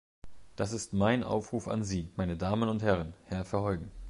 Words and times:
Das 0.55 0.73
ist 0.73 0.93
mein 0.93 1.23
Aufruf 1.23 1.67
an 1.67 1.83
Sie, 1.83 2.09
meine 2.15 2.35
Damen 2.35 2.69
und 2.69 2.81
Herren, 2.81 3.13
Herr 3.25 3.45
Verheugen. 3.45 3.91